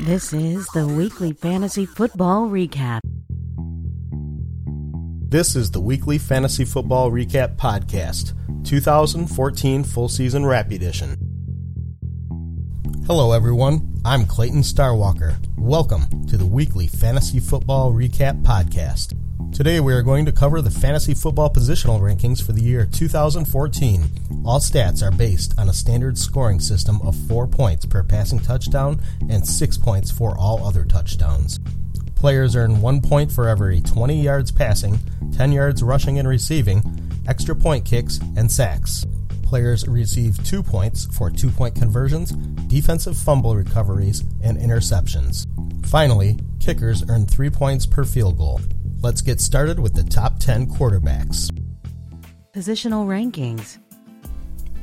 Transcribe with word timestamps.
This 0.00 0.34
is 0.34 0.66
the 0.74 0.86
weekly 0.86 1.32
fantasy 1.32 1.86
football 1.86 2.50
recap. 2.50 3.00
This 5.28 5.56
is 5.56 5.70
the 5.70 5.80
weekly 5.80 6.18
fantasy 6.18 6.66
football 6.66 7.10
recap 7.10 7.56
podcast, 7.56 8.34
2014 8.64 9.84
full 9.84 10.10
season 10.10 10.44
wrap 10.44 10.70
edition. 10.70 11.35
Hello, 13.06 13.30
everyone. 13.30 13.94
I'm 14.04 14.26
Clayton 14.26 14.62
Starwalker. 14.62 15.36
Welcome 15.56 16.26
to 16.26 16.36
the 16.36 16.44
weekly 16.44 16.88
fantasy 16.88 17.38
football 17.38 17.92
recap 17.92 18.42
podcast. 18.42 19.16
Today 19.54 19.78
we 19.78 19.92
are 19.92 20.02
going 20.02 20.26
to 20.26 20.32
cover 20.32 20.60
the 20.60 20.72
fantasy 20.72 21.14
football 21.14 21.48
positional 21.48 22.00
rankings 22.00 22.44
for 22.44 22.50
the 22.50 22.64
year 22.64 22.84
2014. 22.84 24.10
All 24.44 24.58
stats 24.58 25.04
are 25.04 25.12
based 25.12 25.56
on 25.56 25.68
a 25.68 25.72
standard 25.72 26.18
scoring 26.18 26.58
system 26.58 27.00
of 27.02 27.14
4 27.28 27.46
points 27.46 27.86
per 27.86 28.02
passing 28.02 28.40
touchdown 28.40 29.00
and 29.30 29.46
6 29.46 29.78
points 29.78 30.10
for 30.10 30.36
all 30.36 30.66
other 30.66 30.84
touchdowns. 30.84 31.60
Players 32.16 32.56
earn 32.56 32.80
1 32.80 33.02
point 33.02 33.30
for 33.30 33.48
every 33.48 33.80
20 33.82 34.20
yards 34.20 34.50
passing, 34.50 34.98
10 35.32 35.52
yards 35.52 35.80
rushing 35.80 36.18
and 36.18 36.26
receiving, 36.26 36.82
extra 37.28 37.54
point 37.54 37.84
kicks, 37.84 38.18
and 38.36 38.50
sacks. 38.50 39.06
Players 39.46 39.86
receive 39.86 40.42
2 40.44 40.60
points 40.60 41.06
for 41.16 41.30
2 41.30 41.50
point 41.50 41.76
conversions, 41.76 42.32
defensive 42.66 43.16
fumble 43.16 43.54
recoveries, 43.54 44.24
and 44.42 44.58
interceptions. 44.58 45.46
Finally, 45.86 46.40
kickers 46.58 47.08
earn 47.08 47.26
3 47.26 47.50
points 47.50 47.86
per 47.86 48.04
field 48.04 48.36
goal. 48.38 48.60
Let's 49.02 49.20
get 49.20 49.40
started 49.40 49.78
with 49.78 49.94
the 49.94 50.02
top 50.02 50.40
10 50.40 50.66
quarterbacks. 50.66 51.48
Positional 52.52 53.06
rankings. 53.06 53.78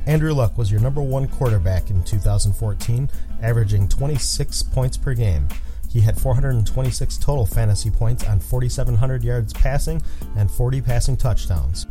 Andrew 0.06 0.32
Luck 0.32 0.56
was 0.56 0.70
your 0.70 0.80
number 0.80 1.02
one 1.02 1.28
quarterback 1.28 1.90
in 1.90 2.02
2014, 2.02 3.10
averaging 3.42 3.86
26 3.88 4.62
points 4.62 4.96
per 4.96 5.12
game. 5.12 5.46
He 5.90 6.00
had 6.00 6.18
426 6.18 7.18
total 7.18 7.44
fantasy 7.44 7.90
points 7.90 8.24
on 8.24 8.40
4,700 8.40 9.22
yards 9.22 9.52
passing 9.52 10.00
and 10.36 10.50
40 10.50 10.80
passing 10.80 11.16
touchdowns. 11.18 11.86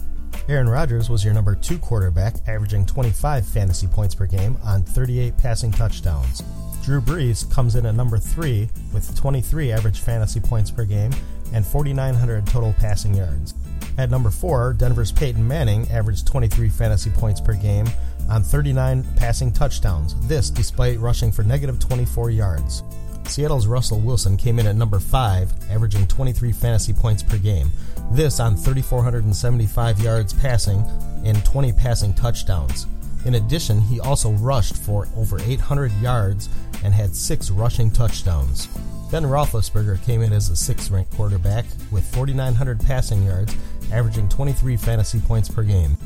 Aaron 0.49 0.67
Rodgers 0.67 1.09
was 1.09 1.23
your 1.23 1.33
number 1.33 1.55
two 1.55 1.79
quarterback, 1.79 2.35
averaging 2.47 2.85
25 2.85 3.45
fantasy 3.45 3.87
points 3.87 4.13
per 4.13 4.25
game 4.25 4.57
on 4.63 4.83
38 4.83 5.37
passing 5.37 5.71
touchdowns. 5.71 6.43
Drew 6.83 6.99
Brees 6.99 7.49
comes 7.49 7.75
in 7.75 7.85
at 7.85 7.95
number 7.95 8.17
three 8.17 8.69
with 8.93 9.15
23 9.17 9.71
average 9.71 10.01
fantasy 10.01 10.41
points 10.41 10.69
per 10.69 10.83
game 10.83 11.11
and 11.53 11.65
4,900 11.65 12.45
total 12.45 12.73
passing 12.77 13.13
yards. 13.13 13.53
At 13.97 14.09
number 14.09 14.29
4, 14.29 14.73
Denver's 14.73 15.11
Peyton 15.13 15.47
Manning 15.47 15.89
averaged 15.89 16.27
23 16.27 16.67
fantasy 16.67 17.09
points 17.11 17.39
per 17.39 17.53
game 17.53 17.87
on 18.29 18.43
39 18.43 19.05
passing 19.15 19.51
touchdowns, 19.51 20.15
this 20.27 20.49
despite 20.49 20.99
rushing 20.99 21.31
for 21.31 21.43
negative 21.43 21.79
24 21.79 22.31
yards. 22.31 22.83
Seattle's 23.27 23.67
Russell 23.67 23.99
Wilson 23.99 24.37
came 24.37 24.59
in 24.59 24.67
at 24.67 24.75
number 24.75 24.99
5, 24.99 25.51
averaging 25.71 26.07
23 26.07 26.51
fantasy 26.51 26.93
points 26.93 27.23
per 27.23 27.37
game, 27.37 27.71
this 28.11 28.39
on 28.39 28.55
3,475 28.55 29.99
yards 29.99 30.33
passing 30.33 30.83
and 31.25 31.43
20 31.45 31.73
passing 31.73 32.13
touchdowns. 32.13 32.87
In 33.25 33.35
addition, 33.35 33.79
he 33.79 33.99
also 33.99 34.31
rushed 34.31 34.77
for 34.77 35.07
over 35.15 35.39
800 35.39 35.91
yards 36.01 36.49
and 36.83 36.93
had 36.93 37.15
six 37.15 37.49
rushing 37.49 37.89
touchdowns. 37.89 38.67
Ben 39.11 39.23
Roethlisberger 39.23 40.03
came 40.03 40.21
in 40.21 40.33
as 40.33 40.49
the 40.49 40.55
sixth 40.55 40.91
ranked 40.91 41.15
quarterback 41.15 41.65
with 41.91 42.05
4,900 42.13 42.79
passing 42.81 43.23
yards, 43.23 43.55
averaging 43.91 44.27
23 44.27 44.75
fantasy 44.75 45.19
points 45.19 45.47
per 45.47 45.63
game. 45.63 45.97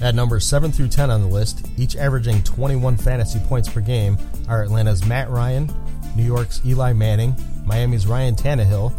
At 0.00 0.14
numbers 0.14 0.46
7 0.46 0.70
through 0.70 0.88
10 0.88 1.10
on 1.10 1.22
the 1.22 1.28
list, 1.28 1.66
each 1.76 1.96
averaging 1.96 2.42
21 2.42 2.96
fantasy 2.96 3.40
points 3.40 3.68
per 3.68 3.80
game, 3.80 4.18
are 4.48 4.62
Atlanta's 4.62 5.04
Matt 5.06 5.30
Ryan, 5.30 5.72
New 6.18 6.24
York's 6.24 6.60
Eli 6.66 6.92
Manning, 6.92 7.34
Miami's 7.64 8.08
Ryan 8.08 8.34
Tannehill, 8.34 8.92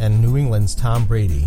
and 0.00 0.20
New 0.22 0.38
England's 0.38 0.74
Tom 0.74 1.04
Brady. 1.04 1.46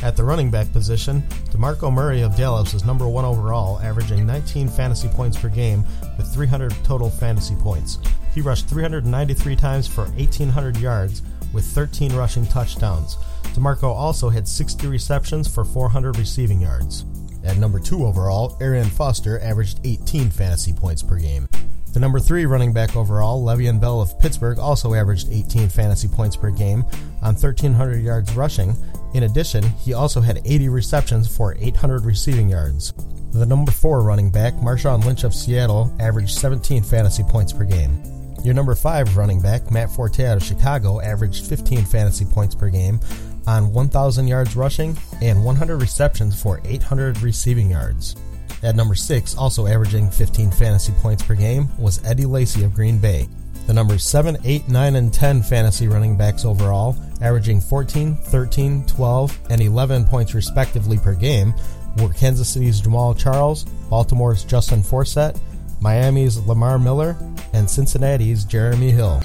At 0.00 0.16
the 0.16 0.22
running 0.22 0.48
back 0.48 0.72
position, 0.72 1.22
DeMarco 1.50 1.92
Murray 1.92 2.22
of 2.22 2.36
Dallas 2.36 2.72
is 2.72 2.84
number 2.84 3.08
one 3.08 3.24
overall, 3.24 3.80
averaging 3.80 4.24
19 4.24 4.68
fantasy 4.68 5.08
points 5.08 5.36
per 5.36 5.48
game 5.48 5.84
with 6.16 6.32
300 6.32 6.72
total 6.84 7.10
fantasy 7.10 7.56
points. 7.56 7.98
He 8.32 8.40
rushed 8.40 8.68
393 8.68 9.56
times 9.56 9.88
for 9.88 10.04
1,800 10.04 10.76
yards 10.76 11.22
with 11.52 11.64
13 11.64 12.14
rushing 12.14 12.46
touchdowns. 12.46 13.16
DeMarco 13.54 13.92
also 13.92 14.28
had 14.28 14.46
60 14.46 14.86
receptions 14.86 15.52
for 15.52 15.64
400 15.64 16.16
receiving 16.16 16.60
yards. 16.60 17.06
At 17.42 17.56
number 17.56 17.80
two 17.80 18.06
overall, 18.06 18.56
Arian 18.60 18.88
Foster 18.88 19.40
averaged 19.40 19.80
18 19.82 20.30
fantasy 20.30 20.72
points 20.72 21.02
per 21.02 21.18
game. 21.18 21.48
The 21.92 22.00
number 22.00 22.20
three 22.20 22.46
running 22.46 22.72
back 22.72 22.96
overall, 22.96 23.42
Le'Veon 23.42 23.80
Bell 23.80 24.00
of 24.00 24.18
Pittsburgh, 24.18 24.58
also 24.58 24.94
averaged 24.94 25.28
18 25.30 25.68
fantasy 25.68 26.06
points 26.06 26.36
per 26.36 26.50
game 26.50 26.84
on 27.22 27.34
1,300 27.34 28.02
yards 28.02 28.34
rushing. 28.36 28.76
In 29.14 29.22
addition, 29.22 29.64
he 29.64 29.94
also 29.94 30.20
had 30.20 30.42
80 30.44 30.68
receptions 30.68 31.34
for 31.34 31.56
800 31.58 32.04
receiving 32.04 32.48
yards. 32.50 32.92
The 33.32 33.46
number 33.46 33.72
four 33.72 34.02
running 34.02 34.30
back, 34.30 34.54
Marshawn 34.54 35.04
Lynch 35.04 35.24
of 35.24 35.34
Seattle, 35.34 35.94
averaged 35.98 36.36
17 36.38 36.82
fantasy 36.82 37.22
points 37.22 37.52
per 37.52 37.64
game. 37.64 38.02
Your 38.44 38.54
number 38.54 38.74
five 38.74 39.16
running 39.16 39.40
back, 39.40 39.70
Matt 39.70 39.90
Forte 39.90 40.24
out 40.24 40.36
of 40.36 40.44
Chicago, 40.44 41.00
averaged 41.00 41.46
15 41.46 41.84
fantasy 41.84 42.24
points 42.24 42.54
per 42.54 42.68
game 42.68 43.00
on 43.46 43.72
1,000 43.72 44.28
yards 44.28 44.54
rushing 44.56 44.96
and 45.20 45.44
100 45.44 45.80
receptions 45.80 46.40
for 46.40 46.60
800 46.64 47.22
receiving 47.22 47.70
yards. 47.70 48.14
At 48.62 48.76
number 48.76 48.94
six, 48.94 49.36
also 49.36 49.66
averaging 49.66 50.10
15 50.10 50.50
fantasy 50.50 50.92
points 51.00 51.22
per 51.22 51.34
game, 51.34 51.68
was 51.78 52.04
Eddie 52.04 52.26
Lacy 52.26 52.64
of 52.64 52.74
Green 52.74 52.98
Bay. 52.98 53.28
The 53.66 53.74
numbers 53.74 54.04
7, 54.04 54.38
8, 54.44 54.68
9, 54.68 54.96
and 54.96 55.12
10 55.12 55.42
fantasy 55.42 55.88
running 55.88 56.16
backs 56.16 56.44
overall, 56.44 56.96
averaging 57.20 57.60
14, 57.60 58.16
13, 58.16 58.86
12, 58.86 59.38
and 59.50 59.60
11 59.60 60.06
points 60.06 60.34
respectively 60.34 60.98
per 60.98 61.14
game, 61.14 61.54
were 61.98 62.08
Kansas 62.08 62.48
City's 62.48 62.80
Jamaal 62.80 63.16
Charles, 63.16 63.64
Baltimore's 63.90 64.44
Justin 64.44 64.82
Forsett, 64.82 65.38
Miami's 65.80 66.38
Lamar 66.38 66.78
Miller, 66.78 67.16
and 67.52 67.68
Cincinnati's 67.68 68.44
Jeremy 68.44 68.90
Hill. 68.90 69.22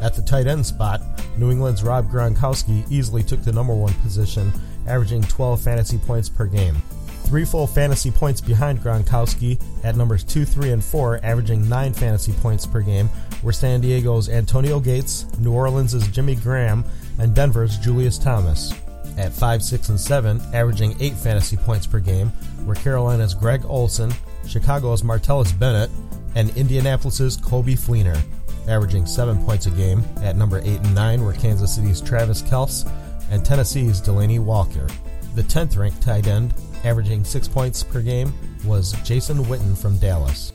At 0.00 0.14
the 0.14 0.22
tight 0.22 0.46
end 0.46 0.64
spot, 0.64 1.02
New 1.36 1.50
England's 1.50 1.82
Rob 1.82 2.10
Gronkowski 2.10 2.90
easily 2.90 3.22
took 3.22 3.42
the 3.42 3.52
number 3.52 3.74
one 3.74 3.94
position, 3.94 4.52
averaging 4.86 5.22
12 5.22 5.60
fantasy 5.60 5.98
points 5.98 6.28
per 6.28 6.46
game. 6.46 6.76
Three 7.24 7.44
full 7.44 7.66
fantasy 7.66 8.10
points 8.10 8.40
behind 8.40 8.80
Gronkowski 8.80 9.60
at 9.82 9.96
numbers 9.96 10.24
2, 10.24 10.44
3, 10.44 10.70
and 10.72 10.84
4, 10.84 11.20
averaging 11.22 11.68
9 11.68 11.92
fantasy 11.94 12.32
points 12.32 12.66
per 12.66 12.80
game, 12.80 13.08
were 13.42 13.52
San 13.52 13.80
Diego's 13.80 14.28
Antonio 14.28 14.78
Gates, 14.78 15.26
New 15.38 15.52
Orleans' 15.52 16.06
Jimmy 16.08 16.34
Graham, 16.34 16.84
and 17.18 17.34
Denver's 17.34 17.78
Julius 17.78 18.18
Thomas. 18.18 18.72
At 19.16 19.32
5, 19.32 19.62
6, 19.62 19.88
and 19.88 20.00
7, 20.00 20.40
averaging 20.52 20.96
8 21.00 21.14
fantasy 21.14 21.56
points 21.56 21.86
per 21.86 21.98
game, 21.98 22.32
were 22.66 22.74
Carolina's 22.74 23.34
Greg 23.34 23.64
Olsen, 23.64 24.12
Chicago's 24.46 25.02
Martellus 25.02 25.56
Bennett, 25.58 25.90
and 26.34 26.50
Indianapolis's 26.56 27.36
Coby 27.36 27.78
Fleener, 27.78 28.20
averaging 28.68 29.06
7 29.06 29.42
points 29.44 29.66
a 29.66 29.70
game. 29.70 30.04
At 30.20 30.36
number 30.36 30.58
8 30.58 30.66
and 30.66 30.94
9 30.94 31.24
were 31.24 31.32
Kansas 31.32 31.74
City's 31.74 32.00
Travis 32.00 32.42
Kelce 32.42 32.90
and 33.30 33.44
Tennessee's 33.44 34.00
Delanie 34.00 34.40
Walker. 34.40 34.86
The 35.34 35.42
10th 35.42 35.76
ranked 35.76 36.02
tight 36.02 36.26
end, 36.26 36.54
averaging 36.84 37.24
6 37.24 37.48
points 37.48 37.82
per 37.82 38.00
game, 38.00 38.32
was 38.64 38.92
Jason 39.02 39.38
Witten 39.44 39.76
from 39.76 39.98
Dallas. 39.98 40.52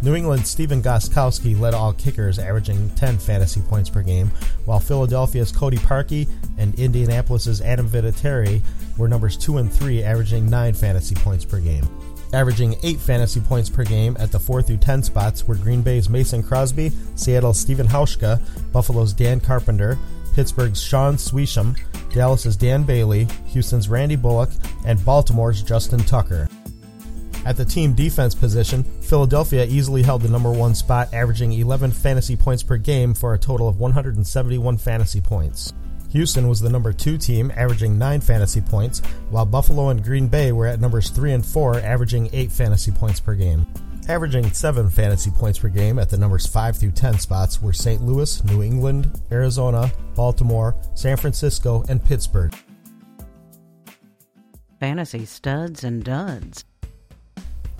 New 0.00 0.14
England's 0.14 0.48
Stephen 0.48 0.80
Gostkowski 0.80 1.58
led 1.58 1.74
all 1.74 1.92
kickers, 1.92 2.38
averaging 2.38 2.88
10 2.90 3.18
fantasy 3.18 3.60
points 3.60 3.90
per 3.90 4.02
game, 4.02 4.30
while 4.64 4.78
Philadelphia's 4.78 5.50
Cody 5.50 5.78
Parkey 5.78 6.28
and 6.56 6.78
Indianapolis's 6.78 7.60
Adam 7.60 7.88
Vinatieri 7.88 8.62
were 8.96 9.08
numbers 9.08 9.36
2 9.36 9.58
and 9.58 9.72
3, 9.72 10.04
averaging 10.04 10.48
9 10.48 10.74
fantasy 10.74 11.16
points 11.16 11.44
per 11.44 11.58
game. 11.58 11.84
Averaging 12.32 12.76
8 12.82 13.00
fantasy 13.00 13.40
points 13.40 13.68
per 13.68 13.82
game 13.82 14.16
at 14.20 14.30
the 14.30 14.38
4 14.38 14.62
through 14.62 14.76
10 14.76 15.02
spots 15.02 15.48
were 15.48 15.56
Green 15.56 15.82
Bay's 15.82 16.08
Mason 16.08 16.44
Crosby, 16.44 16.92
Seattle's 17.16 17.58
Steven 17.58 17.86
Hauschka, 17.86 18.40
Buffalo's 18.70 19.12
Dan 19.12 19.40
Carpenter, 19.40 19.98
Pittsburgh's 20.38 20.80
Shaun 20.80 21.16
Suisham, 21.16 21.76
Dallas's 22.14 22.54
Dan 22.54 22.84
Bailey, 22.84 23.26
Houston's 23.46 23.88
Randy 23.88 24.14
Bullock, 24.14 24.50
and 24.86 25.04
Baltimore's 25.04 25.64
Justin 25.64 25.98
Tucker. 25.98 26.48
At 27.44 27.56
the 27.56 27.64
team 27.64 27.92
defense 27.92 28.36
position, 28.36 28.84
Philadelphia 28.84 29.64
easily 29.64 30.00
held 30.00 30.22
the 30.22 30.28
number 30.28 30.52
one 30.52 30.76
spot, 30.76 31.12
averaging 31.12 31.54
11 31.54 31.90
fantasy 31.90 32.36
points 32.36 32.62
per 32.62 32.76
game 32.76 33.14
for 33.14 33.34
a 33.34 33.38
total 33.38 33.66
of 33.66 33.80
171 33.80 34.78
fantasy 34.78 35.20
points. 35.20 35.72
Houston 36.10 36.46
was 36.46 36.60
the 36.60 36.70
number 36.70 36.92
two 36.92 37.18
team, 37.18 37.50
averaging 37.56 37.98
9 37.98 38.20
fantasy 38.20 38.60
points, 38.60 39.00
while 39.30 39.44
Buffalo 39.44 39.88
and 39.88 40.04
Green 40.04 40.28
Bay 40.28 40.52
were 40.52 40.68
at 40.68 40.78
numbers 40.78 41.10
3 41.10 41.32
and 41.32 41.44
4, 41.44 41.80
averaging 41.80 42.30
8 42.32 42.52
fantasy 42.52 42.92
points 42.92 43.18
per 43.18 43.34
game. 43.34 43.66
Averaging 44.08 44.50
7 44.50 44.88
fantasy 44.88 45.30
points 45.30 45.58
per 45.58 45.68
game 45.68 45.98
at 45.98 46.08
the 46.08 46.16
numbers 46.16 46.46
5 46.46 46.78
through 46.78 46.92
10 46.92 47.18
spots 47.18 47.60
were 47.60 47.74
St. 47.74 48.02
Louis, 48.02 48.42
New 48.44 48.62
England, 48.62 49.20
Arizona, 49.30 49.92
Baltimore, 50.14 50.74
San 50.94 51.18
Francisco, 51.18 51.84
and 51.90 52.02
Pittsburgh. 52.02 52.54
Fantasy 54.80 55.26
studs 55.26 55.84
and 55.84 56.02
duds. 56.02 56.64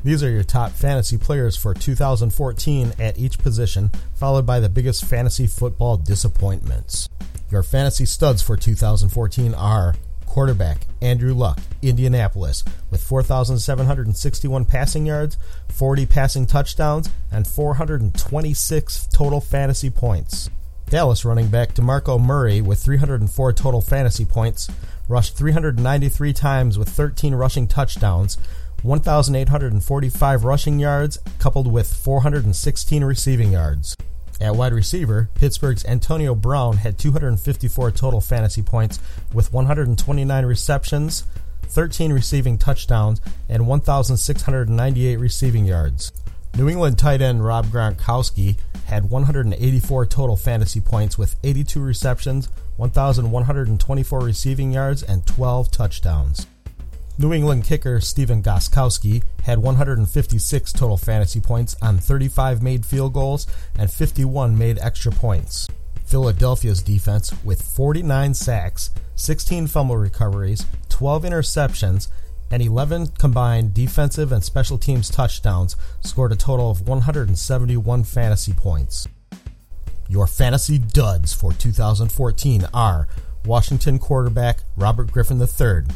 These 0.04 0.22
are 0.22 0.28
your 0.28 0.44
top 0.44 0.72
fantasy 0.72 1.16
players 1.16 1.56
for 1.56 1.72
2014 1.72 2.92
at 2.98 3.18
each 3.18 3.38
position, 3.38 3.90
followed 4.14 4.44
by 4.44 4.60
the 4.60 4.68
biggest 4.68 5.06
fantasy 5.06 5.46
football 5.46 5.96
disappointments. 5.96 7.08
Your 7.50 7.62
fantasy 7.62 8.04
studs 8.04 8.42
for 8.42 8.56
2014 8.56 9.54
are 9.54 9.94
quarterback 10.28 10.82
Andrew 11.00 11.34
Luck, 11.34 11.58
Indianapolis, 11.82 12.62
with 12.90 13.02
4,761 13.02 14.64
passing 14.64 15.06
yards, 15.06 15.36
40 15.70 16.06
passing 16.06 16.46
touchdowns, 16.46 17.08
and 17.32 17.46
426 17.46 19.06
total 19.08 19.40
fantasy 19.40 19.90
points. 19.90 20.50
Dallas 20.88 21.24
running 21.24 21.48
back 21.48 21.74
DeMarco 21.74 22.20
Murray 22.20 22.60
with 22.60 22.82
304 22.82 23.52
total 23.52 23.80
fantasy 23.80 24.24
points, 24.24 24.70
rushed 25.08 25.36
393 25.36 26.32
times 26.32 26.78
with 26.78 26.88
13 26.88 27.34
rushing 27.34 27.66
touchdowns, 27.66 28.38
1,845 28.82 30.44
rushing 30.44 30.78
yards, 30.78 31.18
coupled 31.38 31.70
with 31.70 31.92
416 31.92 33.04
receiving 33.04 33.52
yards. 33.52 33.96
At 34.40 34.54
wide 34.54 34.72
receiver, 34.72 35.28
Pittsburgh's 35.34 35.84
Antonio 35.84 36.34
Brown 36.34 36.76
had 36.76 36.98
254 36.98 37.90
total 37.90 38.20
fantasy 38.20 38.62
points 38.62 39.00
with 39.32 39.52
129 39.52 40.46
receptions, 40.46 41.24
13 41.64 42.12
receiving 42.12 42.56
touchdowns, 42.56 43.20
and 43.48 43.66
1,698 43.66 45.16
receiving 45.16 45.64
yards. 45.64 46.12
New 46.56 46.68
England 46.68 46.98
tight 46.98 47.20
end 47.20 47.44
Rob 47.44 47.66
Gronkowski 47.66 48.56
had 48.86 49.10
184 49.10 50.06
total 50.06 50.36
fantasy 50.36 50.80
points 50.80 51.18
with 51.18 51.36
82 51.42 51.80
receptions, 51.80 52.48
1,124 52.76 54.20
receiving 54.20 54.72
yards, 54.72 55.02
and 55.02 55.26
12 55.26 55.70
touchdowns. 55.70 56.46
New 57.20 57.32
England 57.32 57.64
kicker 57.64 58.00
Stephen 58.00 58.44
Gostkowski 58.44 59.24
had 59.42 59.58
156 59.58 60.72
total 60.72 60.96
fantasy 60.96 61.40
points 61.40 61.74
on 61.82 61.98
35 61.98 62.62
made 62.62 62.86
field 62.86 63.12
goals 63.12 63.44
and 63.76 63.90
51 63.90 64.56
made 64.56 64.78
extra 64.78 65.10
points. 65.10 65.66
Philadelphia's 66.06 66.80
defense, 66.80 67.34
with 67.42 67.60
49 67.60 68.34
sacks, 68.34 68.90
16 69.16 69.66
fumble 69.66 69.96
recoveries, 69.96 70.64
12 70.90 71.24
interceptions, 71.24 72.06
and 72.52 72.62
11 72.62 73.08
combined 73.18 73.74
defensive 73.74 74.30
and 74.30 74.44
special 74.44 74.78
teams 74.78 75.10
touchdowns, 75.10 75.74
scored 76.00 76.30
a 76.30 76.36
total 76.36 76.70
of 76.70 76.86
171 76.86 78.04
fantasy 78.04 78.52
points. 78.52 79.08
Your 80.08 80.28
fantasy 80.28 80.78
duds 80.78 81.32
for 81.32 81.52
2014 81.52 82.68
are 82.72 83.08
Washington 83.44 83.98
quarterback 83.98 84.60
Robert 84.76 85.10
Griffin 85.10 85.40
III, 85.40 85.92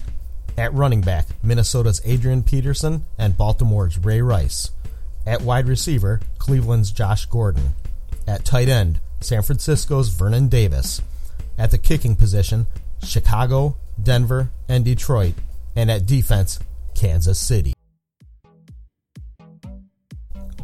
at 0.56 0.72
running 0.75 1.00
back, 1.00 1.26
Minnesota's 1.43 2.00
Adrian 2.04 2.43
Peterson 2.43 3.04
and 3.19 3.37
Baltimore's 3.37 3.99
Ray 3.99 4.20
Rice. 4.20 4.70
At 5.26 5.43
wide 5.43 5.69
receiver, 5.69 6.20
Cleveland's 6.38 6.90
Josh 6.90 7.26
Gordon. 7.26 7.70
At 8.26 8.44
tight 8.44 8.69
end, 8.69 9.00
San 9.20 9.43
Francisco's 9.43 10.08
Vernon 10.08 10.49
Davis. 10.49 11.00
At 11.58 11.70
the 11.70 11.78
kicking 11.78 12.16
position, 12.16 12.66
Chicago, 13.02 13.76
Denver, 14.02 14.50
and 14.69 14.84
Detroit. 14.84 15.34
And 15.76 15.90
at 15.90 16.06
defense, 16.06 16.58
Kansas 16.94 17.38
City. 17.38 17.75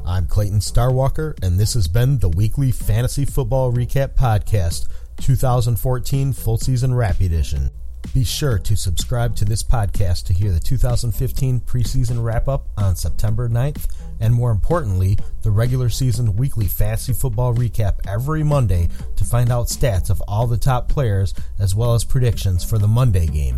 I'm 0.05 0.27
Clayton 0.27 0.61
Starwalker, 0.61 1.43
and 1.45 1.61
this 1.61 1.75
has 1.75 1.87
been 1.87 2.19
the 2.19 2.31
weekly 2.31 2.71
Fantasy 2.73 3.27
Football 3.27 3.73
Recap 3.73 4.15
Podcast, 4.15 4.89
2014 5.19 6.33
Full 6.33 6.57
Season 6.57 6.95
Wrap 6.95 7.21
Edition. 7.21 7.71
Be 8.19 8.25
sure 8.25 8.59
to 8.59 8.77
subscribe 8.77 9.37
to 9.37 9.45
this 9.45 9.63
podcast 9.63 10.25
to 10.25 10.33
hear 10.33 10.51
the 10.51 10.59
2015 10.59 11.61
preseason 11.61 12.21
wrap 12.21 12.49
up 12.49 12.67
on 12.77 12.97
September 12.97 13.49
9th, 13.49 13.87
and 14.19 14.35
more 14.35 14.51
importantly, 14.51 15.17
the 15.43 15.53
regular 15.53 15.89
season 15.89 16.35
weekly 16.35 16.67
fantasy 16.67 17.13
football 17.13 17.55
recap 17.55 18.05
every 18.09 18.43
Monday 18.43 18.89
to 19.15 19.25
find 19.25 19.53
out 19.53 19.69
stats 19.69 20.11
of 20.11 20.21
all 20.27 20.49
the 20.49 20.57
top 20.57 20.89
players 20.89 21.33
as 21.61 21.77
well 21.77 21.95
as 21.95 22.03
predictions 22.03 22.65
for 22.65 22.77
the 22.77 22.89
Monday 22.89 23.29
game. 23.29 23.57